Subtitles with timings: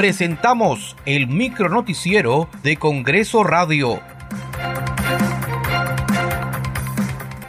[0.00, 4.00] presentamos el micronoticiero de Congreso Radio.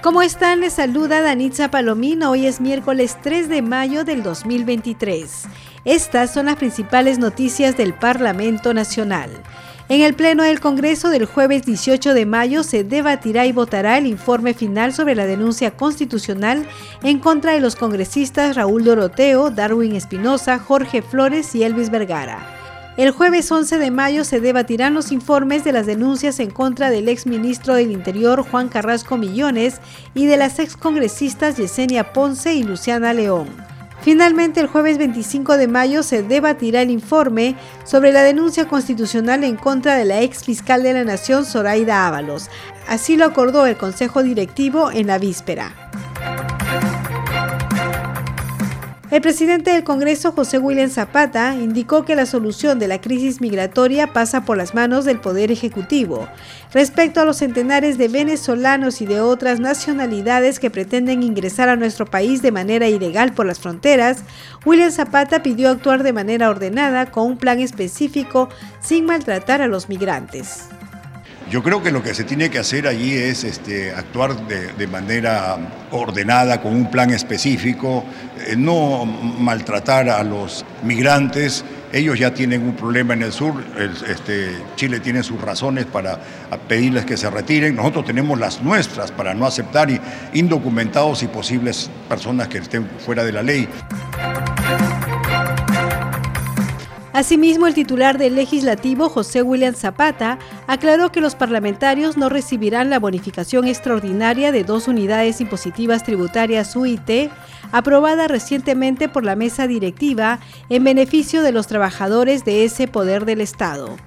[0.01, 0.59] ¿Cómo están?
[0.59, 2.31] Les saluda Danitza Palomino.
[2.31, 5.43] Hoy es miércoles 3 de mayo del 2023.
[5.85, 9.29] Estas son las principales noticias del Parlamento Nacional.
[9.91, 14.07] En el Pleno del Congreso del jueves 18 de mayo se debatirá y votará el
[14.07, 16.65] informe final sobre la denuncia constitucional
[17.03, 22.39] en contra de los congresistas Raúl Doroteo, Darwin Espinosa, Jorge Flores y Elvis Vergara.
[22.95, 27.09] El jueves 11 de mayo se debatirán los informes de las denuncias en contra del
[27.09, 29.81] exministro del Interior Juan Carrasco Millones
[30.13, 33.70] y de las excongresistas Yesenia Ponce y Luciana León.
[34.01, 39.55] Finalmente, el jueves 25 de mayo se debatirá el informe sobre la denuncia constitucional en
[39.55, 42.49] contra de la ex fiscal de la Nación, Zoraida Ábalos.
[42.87, 45.90] Así lo acordó el Consejo Directivo en la víspera.
[49.11, 54.13] El presidente del Congreso, José William Zapata, indicó que la solución de la crisis migratoria
[54.13, 56.29] pasa por las manos del Poder Ejecutivo.
[56.73, 62.05] Respecto a los centenares de venezolanos y de otras nacionalidades que pretenden ingresar a nuestro
[62.05, 64.23] país de manera ilegal por las fronteras,
[64.65, 68.47] William Zapata pidió actuar de manera ordenada con un plan específico
[68.79, 70.69] sin maltratar a los migrantes.
[71.51, 75.57] Yo creo que lo que se tiene que hacer allí es este, actuar de, manera
[75.91, 78.05] ordenada, con un plan específico,
[78.47, 81.65] eh, no maltratar a los migrantes.
[81.91, 83.53] Ellos ya tienen un problema en el sur,
[84.07, 86.21] este, Chile tiene sus razones para
[86.69, 89.89] pedirles que se retiren, nosotros tenemos las nuestras para no aceptar
[90.31, 93.67] indocumentados y posibles personas que estén fuera de la ley.
[97.21, 102.97] Asimismo, el titular del legislativo, José William Zapata, aclaró que los parlamentarios no recibirán la
[102.97, 107.29] bonificación extraordinaria de dos unidades impositivas tributarias UIT,
[107.71, 113.41] aprobada recientemente por la mesa directiva en beneficio de los trabajadores de ese poder del
[113.41, 113.97] Estado.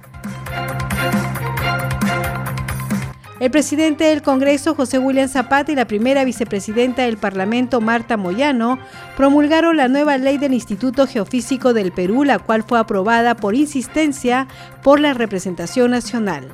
[3.45, 8.79] El presidente del Congreso, José William Zapata, y la primera vicepresidenta del Parlamento, Marta Moyano,
[9.15, 14.47] promulgaron la nueva ley del Instituto Geofísico del Perú, la cual fue aprobada por insistencia
[14.81, 16.47] por la representación nacional.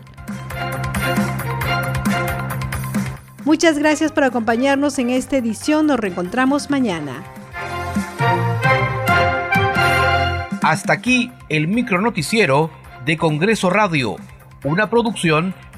[3.45, 5.87] Muchas gracias por acompañarnos en esta edición.
[5.87, 7.23] Nos reencontramos mañana.
[10.61, 12.69] Hasta aquí el micronoticiero
[13.05, 14.17] de Congreso Radio,
[14.65, 15.55] una producción